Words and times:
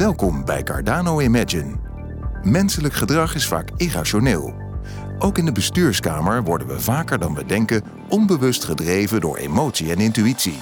Welkom 0.00 0.44
bij 0.44 0.62
Cardano 0.62 1.20
Imagine. 1.20 1.76
Menselijk 2.42 2.94
gedrag 2.94 3.34
is 3.34 3.46
vaak 3.46 3.70
irrationeel. 3.76 4.54
Ook 5.18 5.38
in 5.38 5.44
de 5.44 5.52
bestuurskamer 5.52 6.42
worden 6.42 6.66
we 6.66 6.80
vaker 6.80 7.18
dan 7.18 7.34
we 7.34 7.46
denken 7.46 7.82
onbewust 8.08 8.64
gedreven 8.64 9.20
door 9.20 9.36
emotie 9.36 9.90
en 9.90 9.98
intuïtie. 9.98 10.58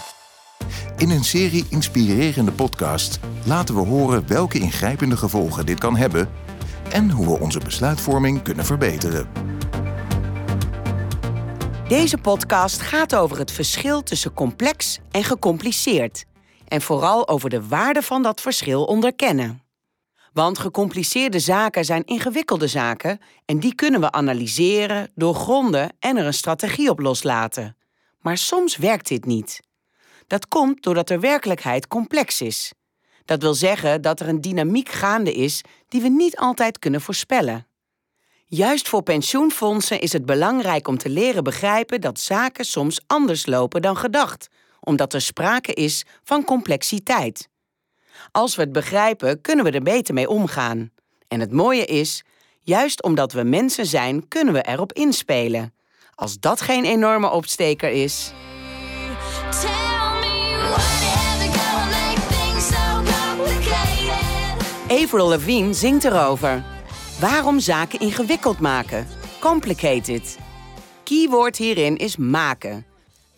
In 0.96 1.10
een 1.10 1.24
serie 1.24 1.66
inspirerende 1.70 2.52
podcasts 2.52 3.18
laten 3.44 3.74
we 3.74 3.80
horen 3.80 4.28
welke 4.28 4.58
ingrijpende 4.58 5.16
gevolgen 5.16 5.66
dit 5.66 5.78
kan 5.78 5.96
hebben 5.96 6.28
en 6.92 7.10
hoe 7.10 7.26
we 7.26 7.40
onze 7.40 7.58
besluitvorming 7.58 8.42
kunnen 8.42 8.64
verbeteren. 8.64 9.28
Deze 11.88 12.18
podcast 12.18 12.80
gaat 12.80 13.14
over 13.14 13.38
het 13.38 13.50
verschil 13.50 14.02
tussen 14.02 14.32
complex 14.32 15.00
en 15.10 15.24
gecompliceerd. 15.24 16.24
En 16.68 16.80
vooral 16.80 17.28
over 17.28 17.50
de 17.50 17.68
waarde 17.68 18.02
van 18.02 18.22
dat 18.22 18.40
verschil 18.40 18.84
onderkennen. 18.84 19.62
Want 20.32 20.58
gecompliceerde 20.58 21.38
zaken 21.38 21.84
zijn 21.84 22.04
ingewikkelde 22.04 22.66
zaken 22.66 23.20
en 23.44 23.60
die 23.60 23.74
kunnen 23.74 24.00
we 24.00 24.12
analyseren, 24.12 25.10
doorgronden 25.14 25.92
en 25.98 26.16
er 26.16 26.26
een 26.26 26.34
strategie 26.34 26.90
op 26.90 26.98
loslaten. 26.98 27.76
Maar 28.20 28.38
soms 28.38 28.76
werkt 28.76 29.08
dit 29.08 29.24
niet. 29.24 29.60
Dat 30.26 30.48
komt 30.48 30.82
doordat 30.82 31.08
de 31.08 31.18
werkelijkheid 31.18 31.86
complex 31.86 32.40
is. 32.40 32.72
Dat 33.24 33.42
wil 33.42 33.54
zeggen 33.54 34.02
dat 34.02 34.20
er 34.20 34.28
een 34.28 34.40
dynamiek 34.40 34.88
gaande 34.88 35.34
is 35.34 35.62
die 35.88 36.00
we 36.00 36.08
niet 36.08 36.36
altijd 36.36 36.78
kunnen 36.78 37.00
voorspellen. 37.00 37.66
Juist 38.46 38.88
voor 38.88 39.02
pensioenfondsen 39.02 40.00
is 40.00 40.12
het 40.12 40.26
belangrijk 40.26 40.88
om 40.88 40.98
te 40.98 41.08
leren 41.08 41.44
begrijpen 41.44 42.00
dat 42.00 42.20
zaken 42.20 42.64
soms 42.64 43.00
anders 43.06 43.46
lopen 43.46 43.82
dan 43.82 43.96
gedacht, 43.96 44.48
omdat 44.88 45.14
er 45.14 45.20
sprake 45.20 45.74
is 45.74 46.04
van 46.22 46.44
complexiteit. 46.44 47.48
Als 48.30 48.56
we 48.56 48.62
het 48.62 48.72
begrijpen, 48.72 49.40
kunnen 49.40 49.64
we 49.64 49.70
er 49.70 49.82
beter 49.82 50.14
mee 50.14 50.28
omgaan. 50.28 50.90
En 51.28 51.40
het 51.40 51.52
mooie 51.52 51.84
is, 51.84 52.24
juist 52.60 53.02
omdat 53.02 53.32
we 53.32 53.42
mensen 53.42 53.86
zijn, 53.86 54.28
kunnen 54.28 54.54
we 54.54 54.62
erop 54.62 54.92
inspelen. 54.92 55.74
Als 56.14 56.38
dat 56.38 56.60
geen 56.60 56.84
enorme 56.84 57.30
opsteker 57.30 57.90
is. 57.90 58.32
Avril 64.88 65.28
Lavigne 65.28 65.72
zingt 65.72 66.04
erover. 66.04 66.64
Waarom 67.20 67.60
zaken 67.60 68.00
ingewikkeld 68.00 68.58
maken? 68.58 69.06
Complicated. 69.40 70.38
Keyword 71.04 71.56
hierin 71.56 71.96
is 71.96 72.16
maken. 72.16 72.87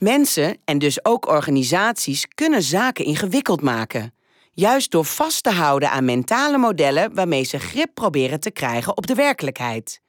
Mensen 0.00 0.58
en 0.64 0.78
dus 0.78 1.04
ook 1.04 1.28
organisaties 1.28 2.26
kunnen 2.34 2.62
zaken 2.62 3.04
ingewikkeld 3.04 3.60
maken. 3.60 4.14
Juist 4.52 4.90
door 4.90 5.04
vast 5.04 5.42
te 5.42 5.50
houden 5.50 5.90
aan 5.90 6.04
mentale 6.04 6.58
modellen 6.58 7.14
waarmee 7.14 7.44
ze 7.44 7.58
grip 7.58 7.90
proberen 7.94 8.40
te 8.40 8.50
krijgen 8.50 8.96
op 8.96 9.06
de 9.06 9.14
werkelijkheid. 9.14 10.00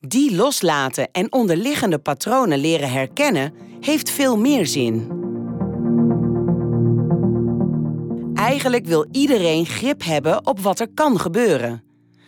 Die 0.00 0.34
loslaten 0.34 1.10
en 1.12 1.32
onderliggende 1.32 1.98
patronen 1.98 2.58
leren 2.58 2.90
herkennen 2.90 3.54
heeft 3.80 4.10
veel 4.10 4.38
meer 4.38 4.66
zin. 4.66 5.08
Eigenlijk 8.34 8.86
wil 8.86 9.06
iedereen 9.12 9.66
grip 9.66 10.04
hebben 10.04 10.46
op 10.46 10.60
wat 10.60 10.80
er 10.80 10.88
kan 10.94 11.20
gebeuren. 11.20 11.84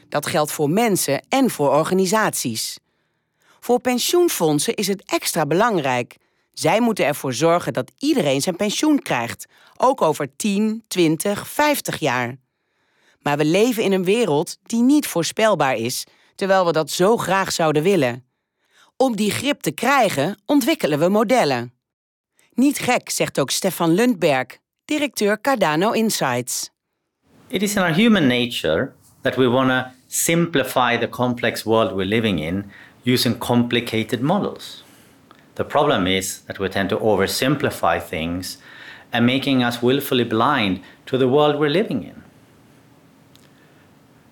Dat 0.09 0.27
geldt 0.27 0.53
voor 0.53 0.71
mensen 0.71 1.27
en 1.29 1.51
voor 1.51 1.71
organisaties. 1.71 2.79
Voor 3.61 3.81
pensioenfondsen 3.81 4.75
is 4.75 4.87
het 4.87 5.03
extra 5.11 5.47
belangrijk. 5.47 6.21
Zij 6.53 6.81
moeten 6.81 7.06
ervoor 7.06 7.33
zorgen 7.33 7.72
dat 7.72 7.92
iedereen 7.98 8.41
zijn 8.41 8.56
pensioen 8.56 9.03
krijgt, 9.03 9.47
ook 9.77 10.03
over 10.03 10.36
10, 10.36 10.84
20, 10.89 11.48
50 11.48 11.98
jaar. 11.98 12.36
Maar 13.20 13.36
we 13.36 13.44
leven 13.44 13.83
in 13.83 13.92
een 13.92 14.05
wereld 14.05 14.59
die 14.62 14.83
niet 14.83 15.06
voorspelbaar 15.06 15.77
is, 15.77 16.06
terwijl 16.34 16.66
we 16.66 16.72
dat 16.72 16.91
zo 16.91 17.16
graag 17.16 17.53
zouden 17.53 17.82
willen. 17.82 18.25
Om 18.97 19.16
die 19.16 19.31
grip 19.31 19.60
te 19.60 19.71
krijgen, 19.71 20.41
ontwikkelen 20.47 20.99
we 20.99 21.09
modellen. 21.09 21.72
Niet 22.53 22.78
gek, 22.78 23.10
zegt 23.10 23.41
ook 23.41 23.50
Stefan 23.50 23.91
Lundberg, 23.91 24.47
directeur 24.84 25.41
Cardano 25.41 25.91
Insights. 25.91 26.71
It 27.48 27.62
is 27.62 27.75
in 27.75 27.82
our 27.82 27.94
human 27.94 28.27
nature 28.27 28.93
that 29.21 29.37
we 29.37 29.48
want 29.48 29.69
to 29.69 29.84
simplify 30.06 30.98
the 30.98 31.09
complex 31.09 31.62
world 31.62 31.93
we're 31.93 32.09
living 32.09 32.41
in 32.41 32.71
using 33.04 33.38
complicated 33.38 34.21
models. 34.21 34.84
The 35.55 35.65
problem 35.65 36.07
is 36.07 36.41
that 36.43 36.59
we 36.59 36.69
tend 36.69 36.89
to 36.91 36.97
oversimplify 36.97 38.03
things 38.03 38.59
and 39.13 39.27
making 39.27 39.63
us 39.63 39.83
willfully 39.83 40.25
blind 40.25 40.81
to 41.07 41.19
the 41.19 41.29
world 41.29 41.61
we're 41.61 41.69
living 41.69 42.05
in. 42.05 42.23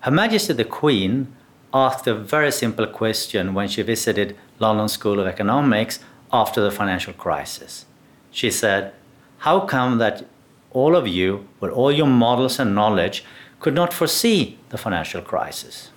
Her 0.01 0.11
Majesty 0.11 0.53
the 0.53 0.65
Queen 0.65 1.31
asked 1.73 2.07
a 2.07 2.15
very 2.15 2.51
simple 2.51 2.87
question 2.87 3.53
when 3.53 3.67
she 3.67 3.83
visited 3.83 4.35
London 4.59 4.89
School 4.89 5.19
of 5.19 5.27
Economics 5.27 5.99
after 6.33 6.59
the 6.59 6.71
financial 6.71 7.13
crisis. 7.13 7.85
She 8.31 8.49
said, 8.49 8.93
How 9.39 9.61
come 9.61 9.99
that 9.99 10.25
all 10.71 10.95
of 10.95 11.07
you, 11.07 11.47
with 11.59 11.71
all 11.71 11.91
your 11.91 12.07
models 12.07 12.59
and 12.59 12.73
knowledge, 12.73 13.23
could 13.59 13.75
not 13.75 13.93
foresee 13.93 14.57
the 14.69 14.77
financial 14.77 15.21
crisis? 15.21 15.91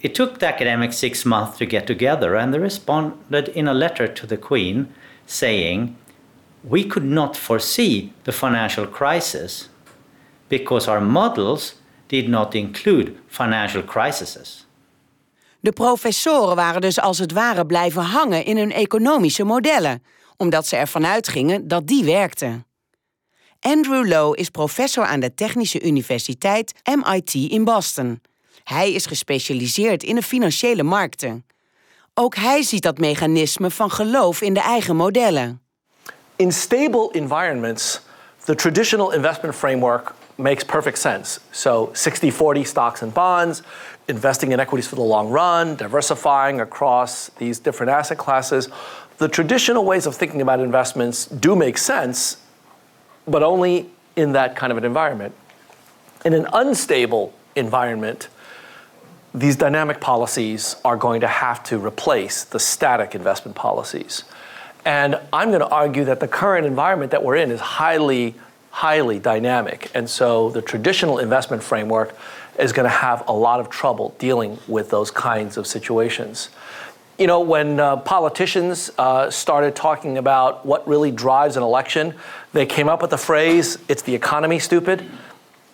It 0.00 0.14
took 0.14 0.38
the 0.38 0.46
academics 0.46 0.96
six 0.96 1.24
months 1.24 1.58
to 1.58 1.66
get 1.66 1.86
together, 1.86 2.36
and 2.36 2.52
they 2.52 2.60
responded 2.60 3.48
in 3.48 3.68
a 3.68 3.74
letter 3.74 4.12
to 4.12 4.26
the 4.26 4.36
Queen 4.36 4.86
saying, 5.26 5.96
We 6.60 6.84
could 6.84 7.04
not 7.04 7.36
foresee 7.36 8.12
the 8.22 8.32
financial 8.32 8.86
crisis 8.86 9.68
because 10.48 10.90
our 10.90 11.00
models 11.00 11.74
did 12.08 12.28
not 12.28 12.54
include 12.54 13.16
financial 13.28 13.82
crises. 13.82 14.66
De 15.60 15.72
professoren 15.72 16.56
waren 16.56 16.80
dus 16.80 17.00
als 17.00 17.18
het 17.18 17.32
ware 17.32 17.66
blijven 17.66 18.02
hangen 18.02 18.44
in 18.44 18.56
hun 18.56 18.72
economische 18.72 19.44
modellen, 19.44 20.02
omdat 20.36 20.66
ze 20.66 20.76
ervan 20.76 21.06
uitgingen 21.06 21.68
dat 21.68 21.86
die 21.86 22.04
werkten. 22.04 22.66
Andrew 23.60 24.08
Lowe 24.08 24.36
is 24.36 24.50
professor 24.50 25.04
aan 25.04 25.20
de 25.20 25.34
Technische 25.34 25.82
Universiteit 25.82 26.74
MIT 26.84 27.34
in 27.34 27.64
Boston. 27.64 28.20
Hij 28.68 28.92
is 28.92 29.06
gespecialiseerd 29.06 30.02
in 30.02 30.14
de 30.14 30.22
financiële 30.22 30.82
markten. 30.82 31.44
Ook 32.14 32.34
hij 32.34 32.62
ziet 32.62 32.82
dat 32.82 32.98
mechanisme 32.98 33.70
van 33.70 33.90
geloof 33.90 34.40
in 34.40 34.54
de 34.54 34.60
eigen 34.60 34.96
modellen. 34.96 35.62
In 36.36 36.52
stable 36.52 37.08
environments, 37.12 38.00
the 38.44 38.54
traditional 38.54 39.12
investment 39.12 39.54
framework 39.54 40.12
makes 40.34 40.64
perfect 40.64 40.98
sense. 40.98 41.40
So 41.50 41.88
60 41.92 42.34
40 42.34 42.66
stocks 42.66 43.02
and 43.02 43.12
bonds, 43.12 43.62
investing 44.04 44.52
in 44.52 44.58
equities 44.58 44.86
for 44.86 44.96
the 44.96 45.04
long 45.04 45.32
run, 45.32 45.76
diversifying 45.76 46.60
across 46.60 47.30
these 47.36 47.62
different 47.62 47.92
asset 47.92 48.18
classes. 48.18 48.68
The 49.16 49.28
traditional 49.28 49.84
ways 49.84 50.06
of 50.06 50.16
thinking 50.16 50.40
about 50.40 50.60
investments 50.60 51.26
do 51.26 51.56
make 51.56 51.78
sense, 51.78 52.36
but 53.24 53.42
only 53.42 53.86
in 54.14 54.32
that 54.32 54.54
kind 54.54 54.72
of 54.72 54.78
an 54.78 54.84
environment. 54.84 55.32
In 56.24 56.32
an 56.32 56.46
unstable 56.52 57.32
environment, 57.54 58.28
these 59.34 59.56
dynamic 59.56 60.00
policies 60.00 60.76
are 60.84 60.96
going 60.96 61.20
to 61.20 61.26
have 61.26 61.62
to 61.64 61.78
replace 61.78 62.44
the 62.44 62.58
static 62.58 63.14
investment 63.14 63.56
policies. 63.56 64.24
And 64.84 65.20
I'm 65.32 65.48
going 65.48 65.60
to 65.60 65.68
argue 65.68 66.04
that 66.06 66.20
the 66.20 66.28
current 66.28 66.66
environment 66.66 67.10
that 67.10 67.22
we're 67.22 67.36
in 67.36 67.50
is 67.50 67.60
highly, 67.60 68.34
highly 68.70 69.18
dynamic. 69.18 69.90
And 69.94 70.08
so 70.08 70.50
the 70.50 70.62
traditional 70.62 71.18
investment 71.18 71.62
framework 71.62 72.16
is 72.58 72.72
going 72.72 72.84
to 72.84 72.96
have 72.96 73.26
a 73.28 73.32
lot 73.32 73.60
of 73.60 73.68
trouble 73.68 74.14
dealing 74.18 74.58
with 74.66 74.90
those 74.90 75.10
kinds 75.10 75.56
of 75.56 75.66
situations. 75.66 76.48
You 77.18 77.26
know, 77.26 77.40
when 77.40 77.80
uh, 77.80 77.96
politicians 77.96 78.90
uh, 78.96 79.30
started 79.30 79.74
talking 79.74 80.18
about 80.18 80.64
what 80.64 80.86
really 80.86 81.10
drives 81.10 81.56
an 81.56 81.62
election, 81.62 82.14
they 82.52 82.64
came 82.64 82.88
up 82.88 83.02
with 83.02 83.10
the 83.10 83.18
phrase, 83.18 83.76
it's 83.88 84.02
the 84.02 84.14
economy, 84.14 84.58
stupid. 84.58 85.04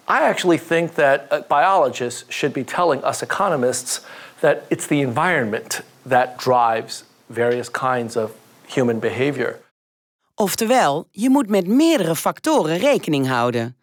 I 0.09 0.21
actually 0.29 0.59
think 0.59 0.95
that 0.95 1.49
biologists 1.49 2.25
should 2.29 2.53
be 2.53 2.65
telling 2.65 3.05
us 3.05 3.23
economists 3.23 4.01
that 4.41 4.57
it's 4.69 4.87
the 4.87 5.01
environment 5.01 5.83
that 6.09 6.39
drives 6.39 7.05
various 7.27 7.71
kinds 7.71 8.17
of 8.17 8.31
human 8.67 8.99
behavior. 8.99 9.63
Oftewel, 10.35 11.09
je 11.11 11.31
moet 11.31 11.49
met 11.49 11.67
meerdere 11.67 12.17
factoren 12.17 12.77
rekening 12.77 13.27
houden. 13.27 13.77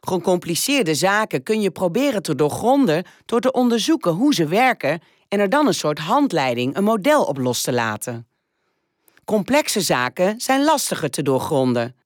Gecompliceerde 0.00 0.94
zaken 0.94 1.42
kun 1.42 1.60
je 1.60 1.70
proberen 1.70 2.22
te 2.22 2.34
doorgronden 2.34 3.04
door 3.24 3.40
te 3.40 3.52
onderzoeken 3.52 4.12
hoe 4.12 4.34
ze 4.34 4.46
werken 4.46 5.00
en 5.28 5.40
er 5.40 5.48
dan 5.48 5.66
een 5.66 5.74
soort 5.74 5.98
handleiding, 5.98 6.76
een 6.76 6.84
model 6.84 7.24
op 7.24 7.38
los 7.38 7.62
te 7.62 7.72
laten. 7.72 8.26
Complexe 9.24 9.80
zaken 9.80 10.40
zijn 10.40 10.64
lastiger 10.64 11.10
te 11.10 11.22
doorgronden. 11.22 11.96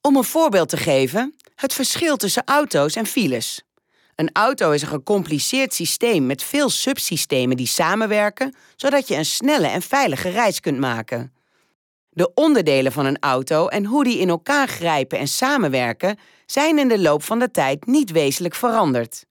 Om 0.00 0.16
een 0.16 0.24
voorbeeld 0.24 0.68
te 0.68 0.76
geven, 0.76 1.34
het 1.60 1.74
verschil 1.74 2.16
tussen 2.16 2.42
auto's 2.44 2.94
en 2.94 3.06
files. 3.06 3.62
Een 4.14 4.30
auto 4.32 4.70
is 4.70 4.82
een 4.82 4.88
gecompliceerd 4.88 5.74
systeem 5.74 6.26
met 6.26 6.42
veel 6.42 6.70
subsystemen 6.70 7.56
die 7.56 7.66
samenwerken, 7.66 8.54
zodat 8.76 9.08
je 9.08 9.16
een 9.16 9.24
snelle 9.24 9.66
en 9.66 9.82
veilige 9.82 10.28
reis 10.28 10.60
kunt 10.60 10.78
maken. 10.78 11.32
De 12.10 12.34
onderdelen 12.34 12.92
van 12.92 13.06
een 13.06 13.18
auto 13.20 13.66
en 13.68 13.84
hoe 13.84 14.04
die 14.04 14.18
in 14.18 14.28
elkaar 14.28 14.68
grijpen 14.68 15.18
en 15.18 15.28
samenwerken 15.28 16.18
zijn 16.46 16.78
in 16.78 16.88
de 16.88 16.98
loop 16.98 17.22
van 17.22 17.38
de 17.38 17.50
tijd 17.50 17.86
niet 17.86 18.10
wezenlijk 18.10 18.54
veranderd. 18.54 19.24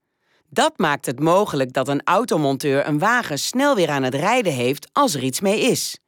Dat 0.50 0.78
maakt 0.78 1.06
het 1.06 1.20
mogelijk 1.20 1.74
dat 1.74 1.88
een 1.88 2.04
automonteur 2.04 2.88
een 2.88 3.00
wagen 3.00 3.40
snel 3.40 3.76
weer 3.76 3.90
aan 3.90 4.04
het 4.04 4.16
rijden 4.16 4.54
heeft 4.54 4.90
als 4.94 5.14
er 5.14 5.24
iets 5.24 5.40
mee 5.40 5.60
is. 5.60 6.00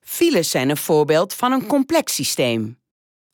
Files 0.00 0.50
zijn 0.50 0.68
een 0.68 0.76
voorbeeld 0.76 1.34
van 1.34 1.52
een 1.52 1.66
complex 1.66 2.14
systeem. 2.14 2.78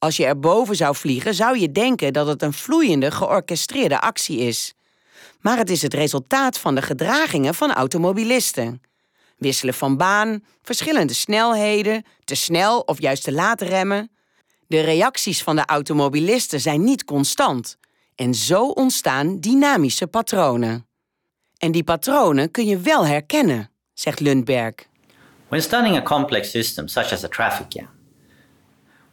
Als 0.03 0.17
je 0.17 0.25
erboven 0.25 0.77
zou 0.77 0.97
vliegen, 0.97 1.35
zou 1.35 1.59
je 1.59 1.73
denken 1.73 2.13
dat 2.13 2.27
het 2.27 2.43
een 2.43 2.53
vloeiende, 2.53 3.11
georchestreerde 3.11 4.01
actie 4.01 4.39
is. 4.39 4.75
Maar 5.41 5.59
het 5.59 5.71
is 5.71 5.83
het 5.83 5.95
resultaat 5.95 6.59
van 6.59 6.75
de 6.75 6.83
gedragingen 6.83 7.55
van 7.55 7.73
automobilisten. 7.73 8.83
Wisselen 9.37 9.75
van 9.75 9.97
baan, 9.97 10.45
verschillende 10.63 11.15
snelheden, 11.15 12.05
te 12.25 12.35
snel 12.35 12.81
of 12.81 13.01
juist 13.01 13.25
te 13.25 13.33
laat 13.33 13.61
remmen. 13.61 14.11
De 14.67 14.81
reacties 14.81 15.43
van 15.43 15.57
de 15.57 15.65
automobilisten 15.65 16.61
zijn 16.61 16.85
niet 16.85 17.05
constant. 17.05 17.77
En 18.15 18.35
zo 18.35 18.69
ontstaan 18.69 19.41
dynamische 19.41 20.07
patronen. 20.07 20.87
En 21.59 21.73
die 21.73 21.85
patronen 21.85 22.51
kun 22.51 22.67
je 22.67 22.79
wel 22.79 23.07
herkennen, 23.07 23.71
zegt 23.93 24.21
Lundberg. 24.21 24.75
When 25.49 25.63
studying 25.63 25.97
a 25.97 26.03
complex 26.03 26.51
system, 26.51 26.89
such 26.89 27.13
as 27.13 27.25
a 27.25 27.29
traffic 27.29 27.73
jam, 27.73 28.02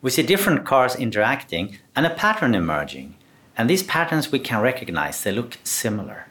we 0.01 0.09
see 0.09 0.23
different 0.23 0.65
cars 0.65 0.95
interacting 0.95 1.77
and 1.95 2.05
a 2.05 2.09
pattern 2.09 2.55
emerging. 2.55 3.15
And 3.57 3.69
these 3.69 3.83
patterns 3.83 4.31
we 4.31 4.39
can 4.39 4.61
recognize, 4.61 5.21
they 5.23 5.31
look 5.31 5.57
similar. 5.63 6.27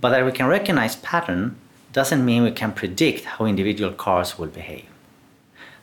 But 0.00 0.10
that 0.10 0.24
we 0.24 0.32
can 0.32 0.46
recognize 0.46 0.96
pattern 0.96 1.56
doesn't 1.92 2.24
mean 2.24 2.44
we 2.44 2.52
can 2.52 2.72
predict 2.72 3.24
how 3.24 3.46
individual 3.46 3.92
cars 3.92 4.38
will 4.38 4.46
behave. 4.46 4.86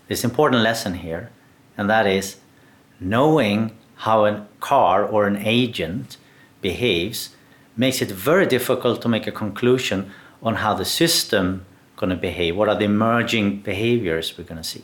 There's 0.08 0.24
an 0.24 0.30
important 0.30 0.62
lesson 0.62 0.96
here, 0.96 1.32
and 1.78 1.90
that 1.90 2.08
is 2.08 2.38
knowing 3.00 3.76
how 3.98 4.26
a 4.26 4.46
car 4.62 5.04
or 5.04 5.28
an 5.28 5.38
agent 5.38 6.18
behaves 6.62 7.36
makes 7.76 8.02
it 8.02 8.12
very 8.12 8.46
difficult 8.46 9.02
to 9.02 9.10
make 9.10 9.28
a 9.28 9.32
conclusion 9.32 10.12
on 10.42 10.56
how 10.56 10.74
the 10.74 10.86
system 10.86 11.66
going 11.98 12.10
to 12.10 12.16
behave, 12.16 12.56
what 12.56 12.70
are 12.70 12.76
the 12.76 12.86
emerging 12.86 13.60
behaviors 13.62 14.38
we're 14.38 14.44
going 14.44 14.62
to 14.62 14.64
see. 14.64 14.84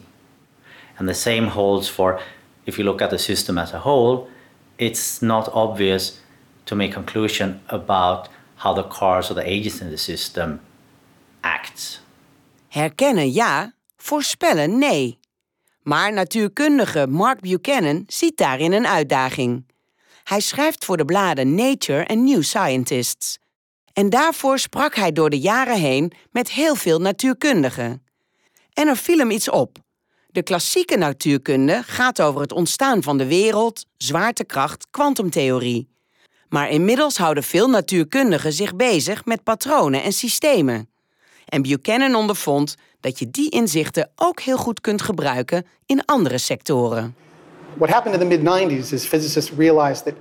And 0.98 1.08
the 1.08 1.14
same 1.14 1.48
holds 1.48 1.90
for 1.90 2.22
if 2.64 2.76
you 2.76 2.84
look 2.84 3.02
at 3.02 3.10
the 3.10 3.18
system 3.18 3.58
as 3.58 3.74
a 3.74 3.80
whole, 3.80 4.28
it's 4.76 5.20
not 5.20 5.54
obvious 5.54 6.20
to 6.64 6.76
make 6.76 6.94
conclusion 6.94 7.62
about 7.66 8.30
how 8.56 8.76
the 8.76 8.88
cars 8.88 9.30
or 9.30 9.36
the 9.36 9.46
agents 9.46 9.82
in 9.82 9.90
the 9.90 9.98
system 9.98 10.60
acts. 11.42 12.02
Herkennen 12.68 13.32
ja, 13.32 13.74
voorspellen 13.98 14.78
nee. 14.78 15.20
Maar 15.82 16.14
natuurkundige 16.14 17.08
Mark 17.08 17.40
Buchanan 17.40 18.04
ziet 18.08 18.38
daarin 18.38 18.72
een 18.72 18.88
uitdaging. 18.88 19.66
Hij 20.24 20.40
schrijft 20.40 20.86
voor 20.86 20.98
de 20.98 21.06
bladen 21.06 21.56
Nature 21.56 22.04
en 22.04 22.24
New 22.24 22.44
Scientists. 22.44 23.40
En 23.94 24.10
daarvoor 24.10 24.60
sprak 24.60 24.96
hij 24.96 25.12
door 25.12 25.30
de 25.30 25.40
jaren 25.40 25.80
heen 25.80 26.12
met 26.32 26.52
heel 26.52 26.76
veel 26.76 27.00
natuurkundigen. 27.00 28.06
En 28.74 28.88
er 28.88 28.98
viel 28.98 29.18
hem 29.18 29.32
iets 29.32 29.50
op. 29.50 29.78
De 30.32 30.44
klassieke 30.44 30.98
natuurkunde 30.98 31.84
gaat 31.86 32.22
over 32.22 32.42
het 32.42 32.52
ontstaan 32.52 33.04
van 33.04 33.18
de 33.18 33.26
wereld, 33.26 33.86
zwaartekracht, 33.98 34.88
kwantumtheorie. 34.92 35.90
Maar 36.50 36.70
inmiddels 36.70 37.18
houden 37.18 37.44
veel 37.44 37.70
natuurkundigen 37.70 38.54
zich 38.54 38.76
bezig 38.76 39.26
met 39.26 39.44
patronen 39.44 40.04
en 40.04 40.12
systemen. 40.12 40.90
En 41.46 41.62
Buchanan 41.62 42.16
ondervond 42.16 42.76
dat 43.00 43.20
je 43.20 43.32
die 43.32 43.50
inzichten 43.50 44.10
ook 44.16 44.40
heel 44.40 44.58
goed 44.58 44.82
kunt 44.82 45.02
gebruiken 45.02 45.66
in 45.86 46.06
andere 46.06 46.38
sectoren. 46.38 47.16
What 47.78 47.90
happened 47.90 48.22
in 48.22 48.30
the 48.30 48.38
mid 48.38 48.72
90s 48.72 48.94
is 48.94 49.06
physicists 49.06 49.52
realized 49.58 50.04
that 50.04 50.14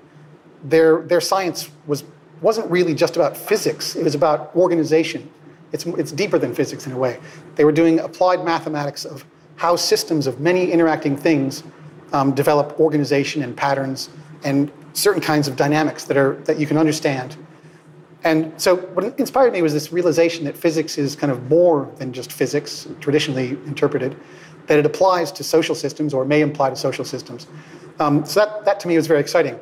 their, 0.69 1.05
their 1.07 1.21
science 1.21 1.69
was, 1.85 2.05
wasn't 2.39 2.71
really 2.71 2.95
just 2.95 3.17
about 3.17 3.37
physics, 3.37 3.95
it 3.95 4.03
was 4.03 4.15
about 4.15 4.41
organization. 4.55 5.31
It's, 5.71 5.85
it's 5.85 6.15
deeper 6.15 6.41
than 6.41 6.55
physics 6.55 6.87
in 6.87 6.93
a 6.93 6.99
way. 6.99 7.19
They 7.55 7.65
were 7.65 7.75
doing 7.75 8.01
applied 8.01 8.45
mathematics 8.45 9.07
of 9.07 9.25
how 9.61 9.77
systems 9.77 10.27
of 10.27 10.41
many 10.41 10.73
interacting 10.73 11.15
things 11.15 11.65
um, 12.15 12.35
develop 12.35 12.81
organization 12.81 13.43
and 13.43 13.55
patterns 13.55 14.09
and 14.43 14.73
certain 14.95 15.21
kinds 15.21 15.49
of 15.49 15.55
dynamics 15.55 16.05
that, 16.05 16.17
are, 16.17 16.37
that 16.47 16.59
you 16.59 16.67
can 16.67 16.79
understand. 16.79 17.37
And 18.25 18.59
so, 18.59 18.77
what 18.95 19.05
inspired 19.21 19.53
me 19.53 19.61
was 19.61 19.75
this 19.75 19.93
realization 19.93 20.47
that 20.47 20.57
physics 20.57 20.97
is 20.97 21.15
kind 21.15 21.31
of 21.31 21.51
more 21.51 21.93
than 21.99 22.11
just 22.11 22.33
physics, 22.33 22.89
traditionally 23.01 23.51
interpreted, 23.67 24.17
that 24.67 24.79
it 24.79 24.87
applies 24.87 25.31
to 25.33 25.45
social 25.45 25.75
systems 25.75 26.15
or 26.15 26.25
may 26.25 26.41
apply 26.41 26.71
to 26.71 26.77
social 26.77 27.05
systems. 27.05 27.47
Um, 27.99 28.25
so, 28.25 28.41
that, 28.41 28.65
that 28.65 28.81
to 28.81 28.89
me 28.89 28.97
was 28.97 29.07
very 29.07 29.21
exciting. 29.21 29.61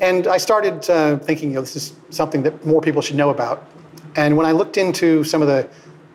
And 0.00 0.26
I 0.26 0.38
started 0.38 0.90
uh, 0.90 1.18
thinking, 1.18 1.50
you 1.50 1.54
know, 1.54 1.60
this 1.60 1.76
is 1.76 1.92
something 2.10 2.42
that 2.42 2.66
more 2.66 2.80
people 2.80 3.00
should 3.00 3.16
know 3.16 3.30
about. 3.30 3.64
And 4.16 4.36
when 4.36 4.46
I 4.46 4.50
looked 4.50 4.76
into 4.76 5.22
some 5.22 5.40
of 5.40 5.46
the, 5.46 5.68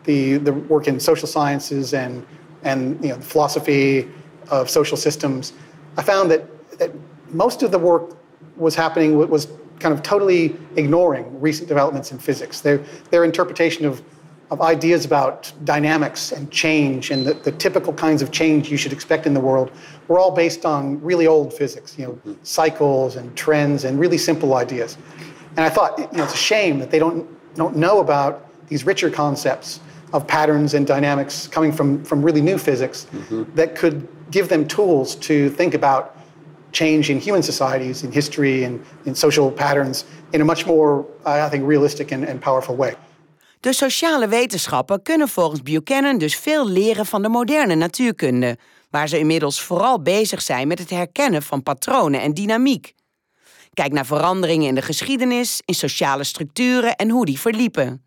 the, 0.04 0.36
the 0.36 0.52
work 0.52 0.86
in 0.86 1.00
social 1.00 1.26
sciences 1.26 1.94
and, 1.94 2.26
and 2.66 3.02
you 3.02 3.10
know, 3.10 3.16
the 3.16 3.24
philosophy 3.24 4.08
of 4.50 4.68
social 4.68 4.96
systems, 4.96 5.52
I 5.96 6.02
found 6.02 6.30
that, 6.32 6.42
that 6.78 6.90
most 7.30 7.62
of 7.62 7.70
the 7.70 7.78
work 7.78 8.16
was 8.56 8.74
happening 8.74 9.16
was 9.16 9.48
kind 9.78 9.94
of 9.94 10.02
totally 10.02 10.56
ignoring 10.76 11.40
recent 11.40 11.68
developments 11.68 12.10
in 12.10 12.18
physics. 12.18 12.60
Their, 12.60 12.78
their 13.10 13.24
interpretation 13.24 13.84
of, 13.84 14.02
of 14.50 14.60
ideas 14.60 15.04
about 15.04 15.52
dynamics 15.64 16.32
and 16.32 16.50
change 16.50 17.10
and 17.10 17.26
the, 17.26 17.34
the 17.34 17.52
typical 17.52 17.92
kinds 17.92 18.22
of 18.22 18.30
change 18.30 18.70
you 18.70 18.76
should 18.76 18.92
expect 18.92 19.26
in 19.26 19.34
the 19.34 19.40
world 19.40 19.70
were 20.08 20.18
all 20.18 20.30
based 20.30 20.64
on 20.64 21.00
really 21.02 21.26
old 21.26 21.52
physics, 21.52 21.96
you 21.98 22.06
know, 22.06 22.36
cycles 22.42 23.16
and 23.16 23.36
trends 23.36 23.84
and 23.84 24.00
really 24.00 24.18
simple 24.18 24.54
ideas. 24.54 24.96
And 25.56 25.60
I 25.60 25.68
thought, 25.68 25.98
you 25.98 26.18
know, 26.18 26.24
it's 26.24 26.34
a 26.34 26.38
shame 26.52 26.78
that 26.78 26.90
they 26.90 26.98
don't, 26.98 27.28
don't 27.54 27.76
know 27.76 28.00
about 28.00 28.48
these 28.68 28.84
richer 28.84 29.10
concepts 29.10 29.80
of 30.16 30.26
patterns 30.26 30.74
and 30.74 30.86
dynamics 30.86 31.48
coming 31.48 31.72
from, 31.72 32.02
from 32.04 32.22
really 32.22 32.40
new 32.40 32.58
physics 32.58 33.06
that 33.54 33.78
could 33.78 34.08
give 34.30 34.48
them 34.48 34.66
tools 34.66 35.14
to 35.16 35.50
think 35.50 35.74
about 35.74 36.04
change 36.72 37.10
in 37.10 37.20
human 37.20 37.42
societies, 37.42 38.02
in 38.02 38.12
history, 38.12 38.64
and 38.64 38.80
in 39.04 39.14
social 39.14 39.50
patterns 39.50 40.04
in 40.32 40.40
a 40.40 40.44
much 40.44 40.66
more, 40.66 41.04
I 41.24 41.48
think, 41.48 41.68
realistic 41.68 42.12
and, 42.12 42.28
and 42.28 42.40
powerful 42.40 42.76
way. 42.76 42.94
De 43.60 43.72
sociale 43.72 44.28
wetenschappen 44.28 45.02
kunnen 45.02 45.28
volgens 45.28 45.62
Buchanan 45.62 46.18
dus 46.18 46.36
veel 46.36 46.68
leren 46.68 47.06
van 47.06 47.22
de 47.22 47.28
moderne 47.28 47.74
natuurkunde, 47.74 48.58
waar 48.90 49.08
ze 49.08 49.18
inmiddels 49.18 49.60
vooral 49.60 50.02
bezig 50.02 50.42
zijn 50.42 50.68
met 50.68 50.78
het 50.78 50.90
herkennen 50.90 51.42
van 51.42 51.62
patronen 51.62 52.20
en 52.20 52.34
dynamiek. 52.34 52.94
Kijk 53.74 53.92
naar 53.92 54.06
veranderingen 54.06 54.68
in 54.68 54.74
de 54.74 54.82
geschiedenis, 54.82 55.62
in 55.64 55.74
sociale 55.74 56.24
structuren 56.24 56.96
en 56.96 57.10
hoe 57.10 57.24
die 57.24 57.40
verliepen. 57.40 58.05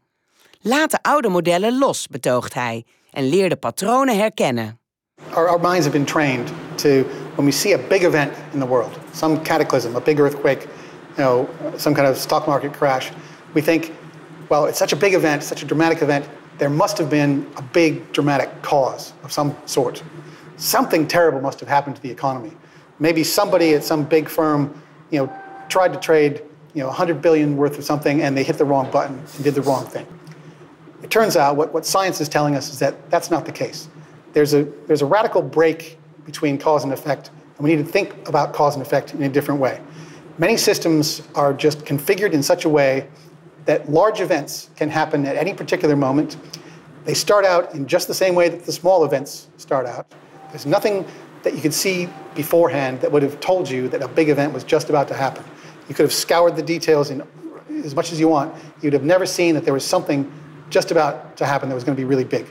Laat 0.62 0.92
de 0.92 1.00
oude 1.02 1.30
modellen 1.30 1.78
los, 1.78 2.08
betoogt 2.08 2.54
hij, 2.54 2.86
en 3.12 3.30
leer 3.30 3.50
de 3.50 3.56
patronen 3.56 4.18
herkennen. 4.18 4.80
Our, 5.34 5.48
our 5.48 5.60
minds 5.60 5.86
have 5.86 5.92
been 5.92 6.06
trained 6.06 6.52
to, 6.76 6.90
when 7.36 7.46
we 7.46 7.52
see 7.52 7.74
a 7.74 7.78
big 7.78 8.04
event 8.04 8.34
in 8.54 8.60
the 8.60 8.66
world, 8.68 9.00
some 9.14 9.42
cataclysm, 9.42 9.96
a 9.96 10.02
big 10.02 10.20
earthquake, 10.20 10.68
you 11.18 11.24
know, 11.24 11.48
some 11.78 11.96
kind 11.96 12.08
of 12.08 12.18
stock 12.18 12.46
market 12.48 12.74
crash, 12.74 13.12
we 13.54 13.62
think, 13.62 13.94
well, 14.50 14.66
it's 14.66 14.78
such 14.78 14.94
a 14.94 14.96
big 14.98 15.14
event, 15.14 15.44
such 15.44 15.64
a 15.64 15.66
dramatic 15.66 16.02
event, 16.02 16.26
there 16.58 16.70
must 16.70 16.98
have 16.98 17.10
been 17.10 17.46
a 17.56 17.62
big 17.62 18.12
dramatic 18.12 18.50
cause 18.62 19.14
of 19.24 19.32
some 19.32 19.56
sort. 19.66 20.04
Something 20.58 21.08
terrible 21.08 21.40
must 21.40 21.60
have 21.62 21.70
happened 21.70 21.96
to 21.96 22.02
the 22.02 22.12
economy. 22.12 22.52
Maybe 23.00 23.24
somebody 23.24 23.76
at 23.76 23.84
some 23.86 24.04
big 24.04 24.28
firm, 24.28 24.74
you 25.10 25.20
know, 25.20 25.34
tried 25.70 25.94
to 25.94 26.00
trade, 26.00 26.42
you 26.74 26.82
know, 26.82 26.88
100 26.88 27.22
billion 27.22 27.56
worth 27.56 27.78
of 27.78 27.86
something 27.86 28.22
and 28.22 28.36
they 28.36 28.44
hit 28.44 28.58
the 28.58 28.66
wrong 28.66 28.92
button 28.92 29.18
and 29.36 29.44
did 29.44 29.56
the 29.56 29.62
wrong 29.62 29.86
thing. 29.86 30.06
It 31.02 31.10
turns 31.10 31.36
out 31.38 31.56
what, 31.56 31.74
what 31.74 31.86
science 31.86 32.20
is 32.22 32.30
telling 32.30 32.56
us 32.56 32.72
is 32.72 32.80
that 32.80 33.10
that's 33.10 33.32
not 33.32 33.46
the 33.46 33.52
case. 33.52 33.88
There's 34.34 34.54
a, 34.54 34.64
there's 34.88 35.02
a 35.02 35.06
radical 35.06 35.42
break 35.42 35.98
between 36.26 36.58
cause 36.58 36.84
and 36.84 36.94
effect, 36.94 37.32
and 37.58 37.64
we 37.64 37.76
need 37.76 37.86
to 37.86 37.92
think 37.92 38.28
about 38.28 38.54
cause 38.54 38.76
and 38.76 38.86
effect 38.86 39.14
in 39.14 39.24
a 39.24 39.30
different 39.30 39.60
way. 39.60 39.82
Many 40.38 40.58
systems 40.58 41.22
are 41.36 41.54
just 41.54 41.80
configured 41.80 42.34
in 42.34 42.44
such 42.44 42.66
a 42.66 42.70
way 42.70 43.08
that 43.66 43.90
large 43.90 44.22
events 44.22 44.70
can 44.76 44.90
happen 44.90 45.26
at 45.26 45.36
any 45.36 45.54
particular 45.54 45.96
moment. 45.96 46.38
They 47.06 47.14
start 47.14 47.46
out 47.46 47.74
in 47.74 47.88
just 47.88 48.08
the 48.08 48.14
same 48.14 48.36
way 48.36 48.50
that 48.50 48.66
the 48.66 48.72
small 48.72 49.04
events 49.04 49.48
start 49.58 49.86
out. 49.86 50.08
There's 50.50 50.66
nothing 50.66 51.06
that 51.44 51.54
you 51.54 51.62
could 51.62 51.74
see 51.74 52.10
beforehand 52.36 53.02
that 53.02 53.12
would 53.12 53.24
have 53.24 53.40
told 53.40 53.70
you 53.70 53.88
that 53.90 54.02
a 54.02 54.08
big 54.08 54.30
event 54.30 54.54
was 54.54 54.64
just 54.64 54.90
about 54.90 55.08
to 55.08 55.14
happen. 55.14 55.44
You 55.88 55.96
could 55.96 56.04
have 56.04 56.14
scoured 56.14 56.56
the 56.56 56.62
details 56.62 57.10
in 57.10 57.24
as 57.84 57.96
much 57.96 58.12
as 58.12 58.20
you 58.20 58.28
want. 58.28 58.54
You'd 58.82 58.94
have 58.94 59.04
never 59.04 59.26
seen 59.26 59.56
that 59.56 59.64
there 59.64 59.74
was 59.74 59.86
something 59.86 60.32
just 60.70 60.92
about 60.92 61.38
to 61.38 61.46
happen 61.46 61.70
that 61.70 61.76
was 61.76 61.84
going 61.84 61.96
to 61.96 62.00
be 62.00 62.06
really 62.06 62.24
big. 62.24 62.48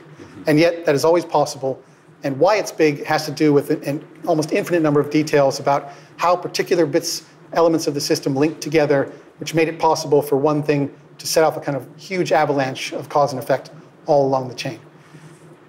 And 0.47 0.59
yet, 0.59 0.85
that 0.85 0.95
is 0.95 1.05
always 1.05 1.25
possible. 1.25 1.81
And 2.23 2.39
why 2.39 2.57
it's 2.57 2.71
big 2.71 3.05
has 3.05 3.25
to 3.25 3.31
do 3.31 3.53
with 3.53 3.69
an 3.87 4.05
almost 4.27 4.51
infinite 4.51 4.81
number 4.81 4.99
of 4.99 5.09
details 5.09 5.59
about 5.59 5.91
how 6.17 6.35
particular 6.35 6.85
bits, 6.85 7.25
elements 7.53 7.87
of 7.87 7.93
the 7.93 8.01
system 8.01 8.35
link 8.35 8.59
together, 8.59 9.11
which 9.37 9.53
made 9.53 9.67
it 9.67 9.79
possible 9.79 10.21
for 10.21 10.37
one 10.37 10.61
thing 10.61 10.93
to 11.17 11.27
set 11.27 11.43
off 11.43 11.55
a 11.57 11.61
kind 11.61 11.77
of 11.77 11.87
huge 11.97 12.31
avalanche 12.31 12.93
of 12.93 13.09
cause 13.09 13.31
and 13.33 13.41
effect 13.41 13.71
all 14.05 14.25
along 14.25 14.49
the 14.49 14.55
chain. 14.55 14.79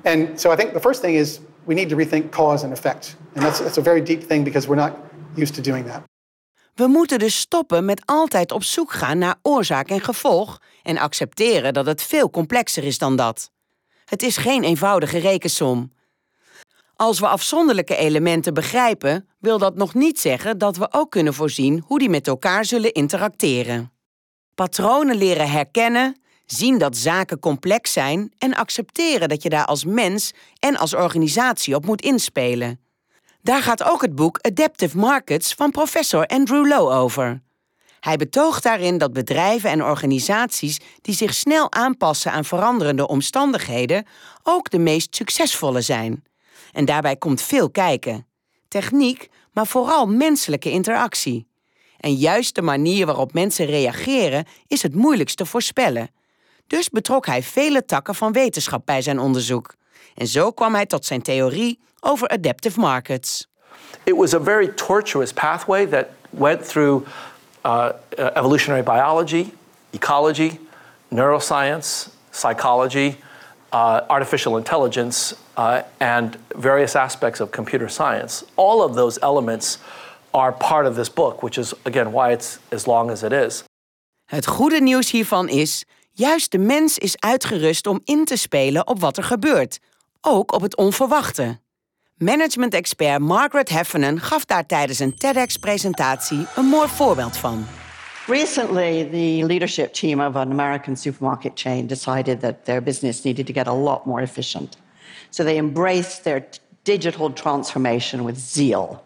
And 0.04 0.38
so 0.40 0.50
I 0.50 0.56
think 0.56 0.72
the 0.72 0.80
first 0.80 1.02
thing 1.02 1.14
is 1.14 1.40
we 1.66 1.70
we 1.70 1.76
need 1.76 1.88
to 1.88 1.96
rethink 1.96 2.32
cause 2.32 2.64
and 2.64 2.72
effect. 2.72 3.14
And 3.36 3.44
that's, 3.44 3.60
that's 3.60 3.78
a 3.78 3.80
very 3.80 4.00
deep 4.00 4.24
thing 4.24 4.42
because 4.42 4.66
we're 4.66 4.74
not 4.74 4.98
used 5.36 5.54
to 5.54 5.62
doing 5.62 5.84
that. 5.84 6.09
We 6.80 6.86
moeten 6.86 7.18
dus 7.18 7.38
stoppen 7.38 7.84
met 7.84 8.02
altijd 8.04 8.52
op 8.52 8.64
zoek 8.64 8.92
gaan 8.92 9.18
naar 9.18 9.38
oorzaak 9.42 9.88
en 9.88 10.00
gevolg 10.00 10.60
en 10.82 10.98
accepteren 10.98 11.72
dat 11.72 11.86
het 11.86 12.02
veel 12.02 12.30
complexer 12.30 12.84
is 12.84 12.98
dan 12.98 13.16
dat. 13.16 13.50
Het 14.04 14.22
is 14.22 14.36
geen 14.36 14.62
eenvoudige 14.62 15.18
rekensom. 15.18 15.92
Als 16.96 17.20
we 17.20 17.28
afzonderlijke 17.28 17.96
elementen 17.96 18.54
begrijpen, 18.54 19.28
wil 19.38 19.58
dat 19.58 19.74
nog 19.76 19.94
niet 19.94 20.20
zeggen 20.20 20.58
dat 20.58 20.76
we 20.76 20.92
ook 20.92 21.10
kunnen 21.10 21.34
voorzien 21.34 21.82
hoe 21.86 21.98
die 21.98 22.08
met 22.08 22.26
elkaar 22.26 22.64
zullen 22.64 22.92
interacteren. 22.92 23.92
Patronen 24.54 25.16
leren 25.16 25.50
herkennen, 25.50 26.20
zien 26.46 26.78
dat 26.78 26.96
zaken 26.96 27.38
complex 27.38 27.92
zijn 27.92 28.32
en 28.38 28.54
accepteren 28.54 29.28
dat 29.28 29.42
je 29.42 29.48
daar 29.48 29.66
als 29.66 29.84
mens 29.84 30.32
en 30.58 30.76
als 30.76 30.94
organisatie 30.94 31.74
op 31.74 31.86
moet 31.86 32.02
inspelen. 32.02 32.80
Daar 33.42 33.62
gaat 33.62 33.82
ook 33.82 34.02
het 34.02 34.14
boek 34.14 34.38
Adaptive 34.40 34.98
Markets 34.98 35.54
van 35.54 35.70
professor 35.70 36.26
Andrew 36.26 36.66
Lowe 36.66 36.94
over. 36.94 37.42
Hij 38.00 38.16
betoogt 38.16 38.62
daarin 38.62 38.98
dat 38.98 39.12
bedrijven 39.12 39.70
en 39.70 39.84
organisaties 39.84 40.78
die 41.00 41.14
zich 41.14 41.34
snel 41.34 41.72
aanpassen 41.72 42.32
aan 42.32 42.44
veranderende 42.44 43.08
omstandigheden 43.08 44.06
ook 44.42 44.70
de 44.70 44.78
meest 44.78 45.16
succesvolle 45.16 45.80
zijn. 45.80 46.24
En 46.72 46.84
daarbij 46.84 47.16
komt 47.16 47.42
veel 47.42 47.70
kijken. 47.70 48.26
Techniek, 48.68 49.28
maar 49.52 49.66
vooral 49.66 50.06
menselijke 50.06 50.70
interactie. 50.70 51.46
En 51.98 52.14
juist 52.14 52.54
de 52.54 52.62
manier 52.62 53.06
waarop 53.06 53.32
mensen 53.32 53.66
reageren 53.66 54.46
is 54.66 54.82
het 54.82 54.94
moeilijkst 54.94 55.36
te 55.36 55.46
voorspellen. 55.46 56.10
Dus 56.66 56.88
betrok 56.88 57.26
hij 57.26 57.42
vele 57.42 57.84
takken 57.84 58.14
van 58.14 58.32
wetenschap 58.32 58.86
bij 58.86 59.02
zijn 59.02 59.18
onderzoek. 59.18 59.74
En 60.14 60.26
zo 60.26 60.50
kwam 60.50 60.74
hij 60.74 60.86
tot 60.86 61.04
zijn 61.04 61.22
theorie 61.22 61.78
over 62.02 62.26
adaptive 62.30 62.76
markets. 62.78 63.46
It 64.06 64.16
was 64.16 64.34
a 64.34 64.38
very 64.38 64.68
tortuous 64.68 65.32
pathway 65.32 65.86
that 65.86 66.10
went 66.32 66.64
through 66.64 67.06
uh, 67.64 67.92
evolutionary 68.18 68.82
biology, 68.82 69.52
ecology, 69.92 70.58
neuroscience, 71.10 72.10
psychology, 72.30 73.16
uh, 73.72 74.00
artificial 74.08 74.56
intelligence, 74.56 75.34
uh, 75.56 75.82
and 75.98 76.36
various 76.56 76.94
aspects 76.94 77.40
of 77.40 77.50
computer 77.50 77.88
science. 77.88 78.44
All 78.56 78.82
of 78.82 78.94
those 78.94 79.18
elements 79.20 79.78
are 80.32 80.52
part 80.52 80.86
of 80.86 80.94
this 80.94 81.08
book, 81.08 81.42
which 81.42 81.58
is, 81.58 81.74
again, 81.84 82.12
why 82.12 82.32
it's 82.32 82.58
as 82.70 82.86
long 82.86 83.10
as 83.10 83.22
it 83.22 83.32
is. 83.32 83.64
Het 84.24 84.46
goede 84.46 84.80
nieuws 84.80 85.10
hiervan 85.10 85.48
is, 85.48 85.84
juist 86.12 86.50
de 86.50 86.58
mens 86.58 86.98
is 86.98 87.16
uitgerust 87.18 87.86
om 87.86 88.00
in 88.04 88.24
te 88.24 88.36
spelen 88.36 88.86
op 88.86 89.00
wat 89.00 89.16
er 89.16 89.24
gebeurt, 89.24 89.78
ook 90.20 90.52
op 90.52 90.60
het 90.60 90.76
onverwachte. 90.76 91.58
Management-expert 92.22 93.20
Margaret 93.20 93.68
Heffernan 93.68 94.20
gaf 94.20 94.44
daar 94.44 94.66
tijdens 94.66 94.98
een 94.98 95.14
TEDx-presentatie 95.14 96.46
een 96.56 96.64
mooi 96.64 96.88
voorbeeld 96.88 97.36
van. 97.36 97.66
Recently, 98.26 99.08
the 99.10 99.46
leadership 99.46 99.92
team 99.92 100.20
of 100.20 100.34
an 100.34 100.50
American 100.50 100.96
supermarket 100.96 101.52
chain 101.54 101.86
decided 101.86 102.40
that 102.40 102.64
their 102.64 102.82
business 102.82 103.22
needed 103.22 103.46
to 103.46 103.52
get 103.52 103.66
a 103.66 103.74
lot 103.74 104.04
more 104.04 104.22
efficient. 104.22 104.76
So 105.30 105.44
they 105.44 105.56
embraced 105.56 106.22
their 106.22 106.44
digital 106.82 107.32
transformation 107.32 108.24
with 108.24 108.38
zeal. 108.38 109.02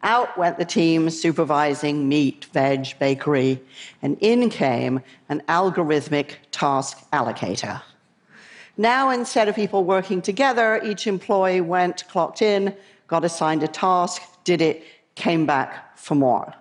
Out 0.00 0.36
went 0.36 0.56
the 0.56 0.64
team 0.64 1.10
supervising 1.10 2.08
meat, 2.08 2.46
veg, 2.52 2.94
bakery, 2.98 3.58
and 4.02 4.16
in 4.20 4.48
came 4.48 5.00
an 5.28 5.42
algorithmic 5.46 6.38
task 6.50 6.98
allocator. 7.10 7.93
Now, 8.76 9.10
instead 9.10 9.48
of 9.48 9.54
people 9.54 9.84
working 9.84 10.20
together, 10.20 10.80
each 10.84 11.06
employee 11.06 11.60
went, 11.60 12.08
clocked 12.08 12.42
in, 12.42 12.74
got 13.06 13.24
assigned 13.24 13.62
a 13.62 13.68
task, 13.68 14.22
did 14.42 14.60
it, 14.60 14.82
came 15.14 15.46
back 15.46 15.96
for 15.96 16.16
more. 16.16 16.52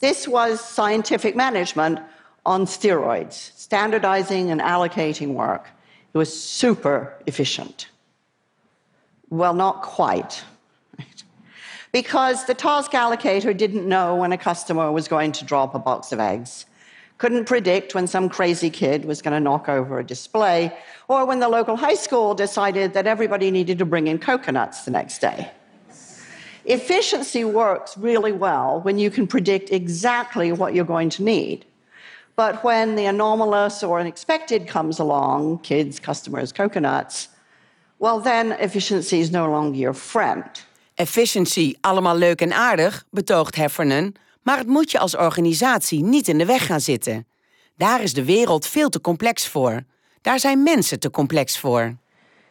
This 0.00 0.26
was 0.26 0.60
scientific 0.60 1.36
management 1.36 2.00
on 2.46 2.64
steroids, 2.66 3.56
standardizing 3.56 4.50
and 4.50 4.60
allocating 4.60 5.34
work. 5.34 5.68
It 6.12 6.18
was 6.18 6.38
super 6.38 7.14
efficient. 7.26 7.88
Well, 9.30 9.54
not 9.54 9.82
quite. 9.82 10.42
Because 11.92 12.46
the 12.46 12.54
task 12.54 12.90
allocator 12.90 13.56
didn't 13.56 13.88
know 13.88 14.16
when 14.16 14.32
a 14.32 14.36
customer 14.36 14.90
was 14.90 15.06
going 15.06 15.30
to 15.30 15.44
drop 15.44 15.76
a 15.76 15.78
box 15.78 16.10
of 16.10 16.18
eggs, 16.18 16.66
couldn't 17.24 17.46
predict 17.46 17.94
when 17.94 18.06
some 18.06 18.28
crazy 18.28 18.68
kid 18.68 19.06
was 19.06 19.22
going 19.22 19.32
to 19.32 19.40
knock 19.40 19.66
over 19.66 19.98
a 19.98 20.04
display, 20.04 20.70
or 21.08 21.24
when 21.24 21.40
the 21.40 21.48
local 21.48 21.74
high 21.74 21.94
school 21.94 22.34
decided 22.34 22.92
that 22.92 23.06
everybody 23.06 23.50
needed 23.50 23.78
to 23.78 23.86
bring 23.86 24.08
in 24.08 24.18
coconuts 24.18 24.84
the 24.84 24.90
next 24.90 25.22
day. 25.22 25.50
Efficiency 26.66 27.42
works 27.42 27.96
really 27.96 28.32
well 28.32 28.82
when 28.82 28.98
you 28.98 29.10
can 29.10 29.26
predict 29.26 29.70
exactly 29.72 30.52
what 30.52 30.74
you're 30.74 30.92
going 30.96 31.08
to 31.08 31.22
need. 31.22 31.64
But 32.36 32.62
when 32.62 32.94
the 32.94 33.06
anomalous 33.06 33.82
or 33.82 34.00
unexpected 34.00 34.68
comes 34.68 34.98
along, 34.98 35.60
kids, 35.60 35.98
customers, 35.98 36.52
coconuts, 36.52 37.28
well, 37.98 38.20
then 38.20 38.52
efficiency 38.60 39.20
is 39.20 39.30
no 39.30 39.48
longer 39.50 39.78
your 39.78 39.94
friend. 39.94 40.44
Efficiency, 40.96 41.74
allemaal 41.80 42.18
leuk 42.18 42.40
en 42.40 42.52
aardig, 42.52 43.02
betoogt 43.10 43.54
Heffernan, 43.54 44.14
maar 44.44 44.58
het 44.58 44.66
moet 44.66 44.90
je 44.90 44.98
als 44.98 45.16
organisatie 45.16 46.02
niet 46.02 46.28
in 46.28 46.38
de 46.38 46.46
weg 46.46 46.66
gaan 46.66 46.80
zitten. 46.80 47.26
Daar 47.76 48.02
is 48.02 48.14
de 48.14 48.24
wereld 48.24 48.66
veel 48.66 48.88
te 48.88 49.00
complex 49.00 49.48
voor. 49.48 49.84
Daar 50.20 50.38
zijn 50.38 50.62
mensen 50.62 51.00
te 51.00 51.10
complex 51.10 51.58
voor. 51.58 51.96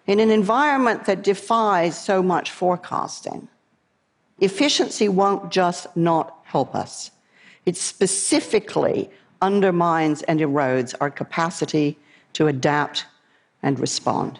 In 0.03 0.19
an 0.19 0.29
environment 0.29 1.03
that 1.05 1.23
defies 1.23 2.03
so 2.03 2.23
much 2.23 2.51
forecasting, 2.51 3.47
efficiency 4.37 5.09
won't 5.09 5.53
just 5.53 5.87
not 5.93 6.31
help 6.43 6.75
us, 6.75 7.11
it 7.63 7.77
specifically 7.77 9.09
undermines 9.39 10.25
and 10.25 10.39
erodes 10.39 10.99
our 10.99 11.13
capacity 11.13 11.95
to 12.31 12.47
adapt 12.47 13.07
and 13.61 13.79
respond. 13.79 14.39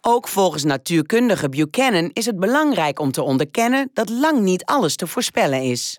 Ook 0.00 0.28
volgens 0.28 0.64
natuurkundige 0.64 1.48
Buchanan 1.48 2.10
is 2.12 2.26
het 2.26 2.38
belangrijk 2.40 2.98
om 2.98 3.12
te 3.12 3.22
onderkennen 3.22 3.90
dat 3.92 4.08
lang 4.08 4.40
niet 4.40 4.64
alles 4.64 4.96
te 4.96 5.06
voorspellen 5.06 5.62
is. 5.62 5.98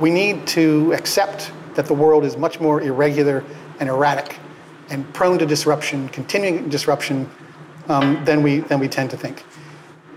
We 0.00 0.10
need 0.10 0.46
to 0.48 0.92
accept 0.92 1.52
that 1.74 1.86
the 1.86 1.94
world 1.94 2.24
is 2.24 2.36
much 2.36 2.58
more 2.60 2.82
irregular 2.82 3.44
and 3.78 3.88
erratic 3.88 4.38
and 4.90 5.10
prone 5.14 5.38
to 5.38 5.46
disruption, 5.46 6.08
continuing 6.08 6.68
disruption, 6.68 7.30
um, 7.88 8.24
than, 8.24 8.42
we, 8.42 8.58
than 8.60 8.80
we 8.80 8.88
tend 8.88 9.10
to 9.10 9.16
think. 9.16 9.44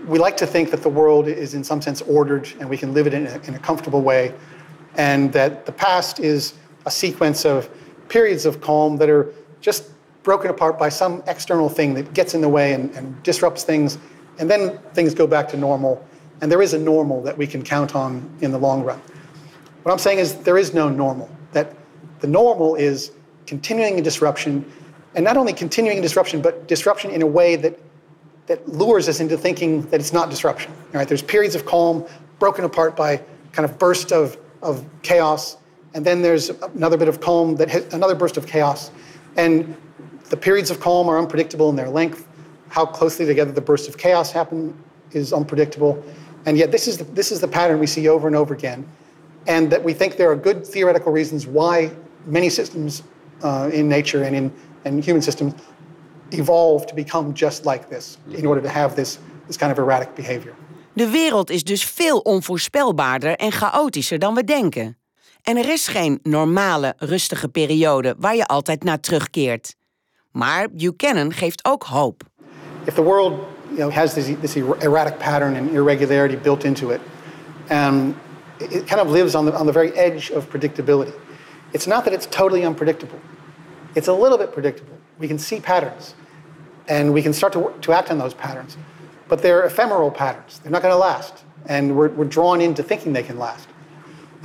We 0.06 0.18
like 0.18 0.36
to 0.38 0.46
think 0.46 0.70
that 0.70 0.82
the 0.82 0.88
world 0.88 1.28
is 1.28 1.54
in 1.54 1.62
some 1.62 1.80
sense 1.80 2.02
ordered 2.02 2.50
and 2.60 2.68
we 2.68 2.76
can 2.76 2.92
live 2.92 3.06
it 3.06 3.14
in 3.14 3.26
a, 3.26 3.38
in 3.42 3.54
a 3.54 3.58
comfortable 3.58 4.02
way, 4.02 4.34
and 4.96 5.32
that 5.32 5.66
the 5.66 5.72
past 5.72 6.18
is 6.18 6.54
a 6.86 6.90
sequence 6.90 7.44
of 7.44 7.70
periods 8.08 8.46
of 8.46 8.60
calm 8.60 8.96
that 8.96 9.08
are 9.08 9.32
just 9.60 9.90
broken 10.22 10.50
apart 10.50 10.78
by 10.78 10.88
some 10.88 11.22
external 11.26 11.68
thing 11.68 11.94
that 11.94 12.12
gets 12.14 12.34
in 12.34 12.40
the 12.40 12.48
way 12.48 12.72
and, 12.72 12.90
and 12.92 13.22
disrupts 13.22 13.64
things, 13.64 13.98
and 14.38 14.50
then 14.50 14.78
things 14.92 15.14
go 15.14 15.26
back 15.26 15.48
to 15.48 15.56
normal. 15.56 16.04
And 16.40 16.50
there 16.50 16.62
is 16.62 16.74
a 16.74 16.78
normal 16.78 17.22
that 17.22 17.36
we 17.36 17.46
can 17.46 17.62
count 17.62 17.94
on 17.94 18.28
in 18.40 18.50
the 18.50 18.58
long 18.58 18.82
run. 18.82 19.00
What 19.82 19.92
I'm 19.92 19.98
saying 19.98 20.18
is 20.18 20.34
there 20.36 20.58
is 20.58 20.74
no 20.74 20.88
normal. 20.88 21.30
That 21.52 21.74
the 22.20 22.26
normal 22.26 22.74
is 22.74 23.12
continuing 23.46 24.02
disruption, 24.02 24.70
and 25.14 25.24
not 25.24 25.36
only 25.36 25.52
continuing 25.52 26.02
disruption, 26.02 26.42
but 26.42 26.68
disruption 26.68 27.10
in 27.10 27.22
a 27.22 27.26
way 27.26 27.56
that 27.56 27.78
that 28.48 28.66
lures 28.66 29.08
us 29.08 29.20
into 29.20 29.36
thinking 29.36 29.82
that 29.90 30.00
it's 30.00 30.12
not 30.12 30.30
disruption. 30.30 30.72
Right, 30.92 31.06
there's 31.06 31.22
periods 31.22 31.54
of 31.54 31.64
calm 31.66 32.04
broken 32.38 32.64
apart 32.64 32.96
by 32.96 33.22
kind 33.52 33.68
of 33.68 33.78
burst 33.78 34.10
of, 34.10 34.36
of 34.62 34.84
chaos, 35.02 35.58
and 35.94 36.04
then 36.04 36.22
there's 36.22 36.50
another 36.50 36.96
bit 36.96 37.08
of 37.08 37.20
calm 37.20 37.56
that 37.56 37.68
has 37.68 37.92
another 37.94 38.14
burst 38.14 38.36
of 38.36 38.46
chaos. 38.46 38.90
And 39.36 39.76
the 40.30 40.36
periods 40.36 40.70
of 40.70 40.80
calm 40.80 41.08
are 41.08 41.18
unpredictable 41.18 41.70
in 41.70 41.76
their 41.76 41.88
length. 41.88 42.26
How 42.68 42.84
closely 42.84 43.24
together 43.26 43.52
the 43.52 43.60
bursts 43.60 43.88
of 43.88 43.96
chaos 43.96 44.32
happen 44.32 44.76
is 45.12 45.32
unpredictable. 45.32 46.02
And 46.46 46.56
yet 46.56 46.70
this 46.72 46.88
is 46.88 46.98
the, 46.98 47.04
this 47.04 47.32
is 47.32 47.40
the 47.40 47.48
pattern 47.48 47.78
we 47.78 47.86
see 47.86 48.08
over 48.08 48.26
and 48.26 48.36
over 48.36 48.54
again. 48.54 48.86
And 49.46 49.70
that 49.70 49.84
we 49.84 49.94
think 49.94 50.16
there 50.16 50.30
are 50.30 50.40
good 50.40 50.70
theoretical 50.70 51.12
reasons 51.12 51.46
why 51.46 51.90
many 52.24 52.50
systems 52.50 53.02
uh, 53.42 53.68
in 53.72 53.88
nature 53.88 54.26
and 54.26 54.34
in 54.34 54.52
and 54.84 55.04
human 55.04 55.22
systems 55.22 55.52
evolve 56.30 56.86
to 56.86 56.94
become 56.94 57.32
just 57.34 57.64
like 57.64 57.88
this 57.88 58.18
in 58.30 58.46
order 58.46 58.62
to 58.62 58.68
have 58.68 58.94
this, 58.94 59.18
this 59.46 59.56
kind 59.56 59.72
of 59.72 59.78
erratic 59.78 60.14
behavior. 60.14 60.54
De 60.92 61.08
wereld 61.08 61.50
is 61.50 61.64
dus 61.64 61.84
veel 61.84 62.18
onvoorspelbaarder 62.18 63.36
en 63.36 63.52
chaotischer 63.52 64.18
dan 64.18 64.34
we 64.34 64.44
denken. 64.44 64.96
En 65.42 65.56
er 65.56 65.68
is 65.68 65.86
geen 65.86 66.18
normale, 66.22 66.94
rustige 66.96 67.48
periode 67.48 68.14
waar 68.18 68.36
je 68.36 68.46
altijd 68.46 68.84
naar 68.84 69.00
terugkeert. 69.00 69.74
Maar 70.32 70.70
Buchanan 70.70 71.32
geeft 71.32 71.64
ook 71.64 71.82
hoop. 71.82 72.22
If 72.84 72.94
the 72.94 73.02
world 73.02 73.32
you 73.68 73.76
know, 73.76 73.92
has 73.92 74.12
this, 74.12 74.26
this 74.40 74.56
erratic 74.56 75.18
pattern 75.18 75.56
and 75.56 75.70
irregularity 75.70 76.36
built 76.36 76.64
into 76.64 76.90
it, 76.90 77.00
um, 77.70 78.16
it 78.60 78.86
kind 78.86 79.00
of 79.00 79.10
lives 79.10 79.34
on 79.34 79.46
the, 79.46 79.54
on 79.54 79.66
the 79.66 79.72
very 79.72 79.92
edge 79.92 80.30
of 80.30 80.50
predictability. 80.50 81.14
It's 81.72 81.86
not 81.86 82.04
that 82.04 82.14
it's 82.14 82.26
totally 82.26 82.64
unpredictable. 82.64 83.20
It's 83.94 84.08
a 84.08 84.12
little 84.12 84.38
bit 84.38 84.52
predictable. 84.52 84.96
We 85.18 85.28
can 85.28 85.38
see 85.38 85.60
patterns, 85.60 86.14
and 86.88 87.12
we 87.12 87.22
can 87.22 87.32
start 87.32 87.52
to, 87.54 87.74
to 87.80 87.92
act 87.92 88.10
on 88.10 88.18
those 88.18 88.34
patterns. 88.34 88.76
but 89.28 89.42
they're 89.42 89.62
ephemeral 89.62 90.10
patterns. 90.10 90.58
They're 90.58 90.72
not 90.72 90.82
going 90.82 90.92
to 90.92 90.98
last. 90.98 91.44
And 91.66 91.96
we're, 91.96 92.08
we're 92.08 92.24
drawn 92.24 92.60
into 92.60 92.82
thinking 92.82 93.12
they 93.12 93.22
can 93.22 93.38
last. 93.38 93.68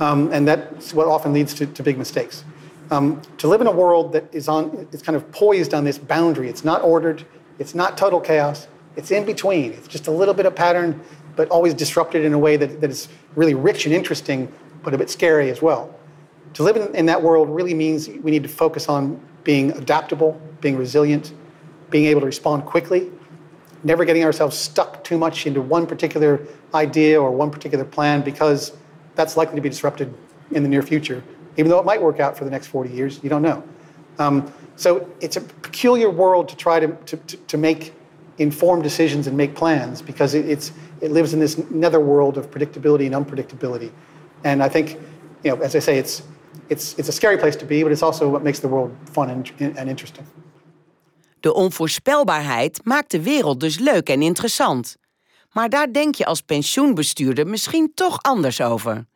Um, 0.00 0.30
and 0.32 0.46
that's 0.46 0.92
what 0.92 1.06
often 1.06 1.32
leads 1.32 1.54
to, 1.54 1.66
to 1.66 1.82
big 1.82 1.96
mistakes. 1.96 2.44
Um, 2.90 3.22
to 3.38 3.48
live 3.48 3.60
in 3.60 3.66
a 3.66 3.72
world 3.72 4.12
that 4.12 4.32
is 4.34 4.48
on, 4.48 4.86
it's 4.92 5.02
kind 5.02 5.16
of 5.16 5.30
poised 5.32 5.72
on 5.72 5.84
this 5.84 5.98
boundary. 5.98 6.48
It's 6.48 6.64
not 6.64 6.82
ordered. 6.82 7.24
It's 7.58 7.74
not 7.74 7.96
total 7.96 8.20
chaos. 8.20 8.68
It's 8.96 9.10
in 9.10 9.24
between. 9.24 9.72
It's 9.72 9.88
just 9.88 10.06
a 10.06 10.10
little 10.10 10.34
bit 10.34 10.46
of 10.46 10.54
pattern, 10.54 11.00
but 11.36 11.48
always 11.48 11.74
disrupted 11.74 12.24
in 12.24 12.32
a 12.32 12.38
way 12.38 12.56
that, 12.56 12.80
that 12.80 12.90
is 12.90 13.08
really 13.34 13.54
rich 13.54 13.86
and 13.86 13.94
interesting, 13.94 14.52
but 14.82 14.94
a 14.94 14.98
bit 14.98 15.10
scary 15.10 15.50
as 15.50 15.60
well. 15.60 15.94
To 16.54 16.62
live 16.62 16.76
in, 16.76 16.94
in 16.94 17.06
that 17.06 17.22
world 17.22 17.50
really 17.50 17.74
means 17.74 18.08
we 18.08 18.30
need 18.30 18.44
to 18.44 18.48
focus 18.48 18.88
on 18.88 19.20
being 19.42 19.72
adaptable, 19.72 20.40
being 20.60 20.76
resilient, 20.76 21.32
being 21.90 22.06
able 22.06 22.20
to 22.20 22.26
respond 22.26 22.64
quickly, 22.64 23.10
never 23.82 24.04
getting 24.04 24.24
ourselves 24.24 24.56
stuck 24.56 25.04
too 25.04 25.18
much 25.18 25.46
into 25.46 25.60
one 25.60 25.86
particular 25.86 26.40
idea 26.74 27.20
or 27.20 27.30
one 27.30 27.50
particular 27.50 27.84
plan 27.84 28.22
because 28.22 28.72
that's 29.14 29.36
likely 29.36 29.56
to 29.56 29.60
be 29.60 29.68
disrupted 29.68 30.12
in 30.52 30.62
the 30.62 30.68
near 30.68 30.82
future. 30.82 31.22
Even 31.56 31.70
though 31.70 31.78
it 31.78 31.84
might 31.84 32.02
work 32.02 32.20
out 32.20 32.36
for 32.36 32.44
the 32.44 32.50
next 32.50 32.68
40 32.68 32.90
years, 32.90 33.20
you 33.22 33.28
don't 33.28 33.42
know. 33.42 33.62
Um, 34.18 34.52
so 34.76 35.08
it's 35.20 35.36
a 35.36 35.40
peculiar 35.40 36.10
world 36.10 36.48
to 36.48 36.56
try 36.56 36.80
to, 36.80 36.88
to, 36.88 37.16
to 37.16 37.56
make 37.56 37.92
informed 38.36 38.82
decisions 38.82 39.26
and 39.26 39.36
make 39.36 39.54
plans 39.54 40.02
because 40.02 40.34
it, 40.34 40.48
it's, 40.48 40.72
it 41.00 41.10
lives 41.10 41.32
in 41.32 41.40
this 41.40 41.58
netherworld 41.70 42.36
of 42.36 42.50
predictability 42.50 43.06
and 43.06 43.14
unpredictability. 43.14 43.90
And 44.42 44.62
I 44.62 44.68
think, 44.68 44.98
you 45.42 45.50
know, 45.50 45.62
as 45.62 45.74
I 45.74 45.80
say, 45.80 45.98
it's, 45.98 46.22
it's, 46.68 46.94
it's 46.98 47.08
a 47.08 47.12
scary 47.12 47.36
place 47.36 47.56
to 47.56 47.66
be, 47.66 47.82
but 47.82 47.92
it's 47.92 48.02
also 48.02 48.28
what 48.28 48.42
makes 48.42 48.60
the 48.60 48.68
world 48.68 48.90
fun 49.12 49.30
and, 49.30 49.52
and 49.76 49.88
interesting. 49.88 50.26
De 51.40 51.54
onvoorspelbaarheid 51.54 52.80
maakt 52.84 53.10
de 53.10 53.22
wereld 53.22 53.60
dus 53.60 53.78
leuk 53.78 54.08
en 54.08 54.22
interessant. 54.22 54.96
Maar 55.52 55.68
daar 55.68 55.92
denk 55.92 56.14
je 56.14 56.26
als 56.26 56.40
pensioenbestuurder 56.40 57.46
misschien 57.46 57.92
toch 57.94 58.22
anders 58.22 58.60
over. 58.60 59.06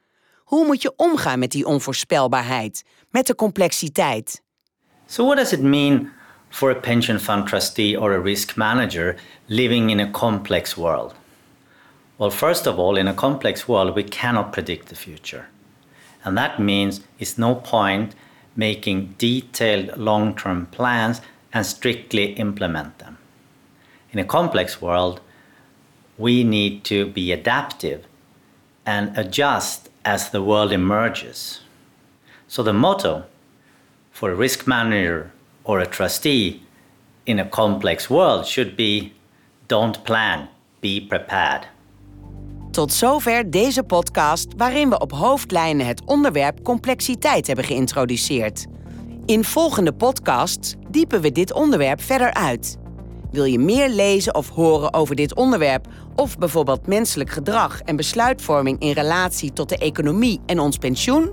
Hoe 0.45 0.67
moet 0.67 0.83
je 0.83 0.93
omgaan 0.97 1.39
met 1.39 1.51
die 1.51 1.67
onvoorspelbaarheid, 1.67 2.85
met 3.11 3.27
de 3.27 3.35
complexiteit? 3.35 4.43
So, 5.07 5.25
what 5.25 5.37
does 5.37 5.53
it 5.53 5.63
mean 5.63 6.11
for 6.51 6.71
a 6.71 6.81
pension 6.81 7.19
fund 7.19 7.47
trustee 7.47 7.97
or 7.97 8.13
a 8.13 8.21
risk 8.21 8.57
manager 8.57 9.17
living 9.49 9.91
in 9.91 10.01
a 10.01 10.11
complex 10.11 10.77
world? 10.77 11.15
Well, 12.19 12.31
first 12.31 12.67
of 12.67 12.79
all, 12.79 12.97
in 12.97 13.07
a 13.07 13.15
complex 13.15 13.69
world, 13.69 13.95
we 13.95 14.03
cannot 14.03 14.53
predict 14.53 14.89
the 14.89 14.97
future. 14.97 15.47
And 16.25 16.37
that 16.37 16.59
means 16.59 17.01
it's 17.19 17.39
no 17.39 17.55
point 17.55 18.15
making 18.57 19.15
detailed 19.19 19.97
long 19.97 20.35
term 20.35 20.67
plans 20.67 21.21
and 21.53 21.65
strictly 21.65 22.33
implement 22.33 22.99
them. 22.99 23.19
In 24.11 24.19
a 24.19 24.25
complex 24.25 24.83
world, 24.83 25.21
we 26.17 26.43
need 26.43 26.83
to 26.85 27.07
be 27.07 27.31
adaptive 27.31 28.05
and 28.85 29.17
adjust 29.17 29.89
as 30.05 30.31
the 30.31 30.43
world 30.43 30.73
emerges. 30.73 31.61
So, 32.49 32.63
the 32.63 32.73
motto 32.73 33.25
for 34.11 34.33
a 34.33 34.35
risk 34.35 34.67
manager 34.67 35.31
or 35.69 35.81
a 35.81 35.87
trustee 35.87 36.63
in 37.25 37.39
a 37.39 37.49
complex 37.49 38.07
world 38.07 38.47
should 38.47 38.77
be 38.77 39.13
don't 39.67 40.03
plan, 40.03 40.49
be 40.81 41.05
prepared. 41.09 41.69
Tot 42.71 42.93
zover 42.93 43.51
deze 43.51 43.83
podcast 43.83 44.47
waarin 44.57 44.89
we 44.89 44.99
op 44.99 45.13
hoofdlijnen 45.13 45.87
het 45.87 46.03
onderwerp 46.05 46.63
complexiteit 46.63 47.47
hebben 47.47 47.65
geïntroduceerd. 47.65 48.67
In 49.27 49.45
volgende 49.45 49.93
podcasts 49.93 50.75
diepen 50.91 51.21
we 51.21 51.33
dit 51.33 51.53
onderwerp 51.53 52.03
verder 52.03 52.35
uit. 52.35 52.79
Wil 53.31 53.45
je 53.45 53.59
meer 53.59 53.89
lezen 53.89 54.35
of 54.35 54.49
horen 54.49 54.95
over 54.95 55.15
dit 55.15 55.35
onderwerp 55.35 55.87
of 56.15 56.39
bijvoorbeeld 56.39 56.87
menselijk 56.87 57.31
gedrag 57.31 57.81
en 57.81 57.97
besluitvorming 57.97 58.81
in 58.81 58.93
relatie 58.93 59.53
tot 59.53 59.69
de 59.69 59.79
economie 59.79 60.41
en 60.47 60.59
ons 60.59 60.79
pensioen? 60.79 61.33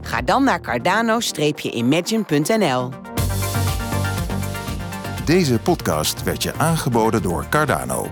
Ga 0.00 0.22
dan 0.22 0.44
naar 0.44 0.60
cardano-imagine.nl. 0.60 3.11
Deze 5.24 5.58
podcast 5.58 6.22
werd 6.22 6.42
je 6.42 6.54
aangeboden 6.54 7.22
door 7.22 7.46
Cardano. 7.48 8.10